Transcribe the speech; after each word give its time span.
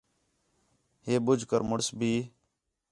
ہے 1.05 1.13
ٻُجھ 1.25 1.45
کر 1.49 1.61
مُݨس 1.69 1.87
بھی 1.99 2.13